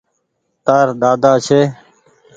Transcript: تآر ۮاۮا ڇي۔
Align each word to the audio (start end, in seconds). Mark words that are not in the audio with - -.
تآر 0.65 0.87
ۮاۮا 1.01 1.33
ڇي۔ 1.45 1.59